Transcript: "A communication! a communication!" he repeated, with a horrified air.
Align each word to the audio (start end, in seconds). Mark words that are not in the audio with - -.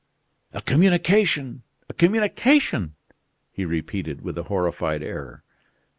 "A 0.51 0.63
communication! 0.63 1.61
a 1.87 1.93
communication!" 1.93 2.95
he 3.51 3.65
repeated, 3.65 4.21
with 4.21 4.35
a 4.35 4.41
horrified 4.49 5.03
air. 5.03 5.43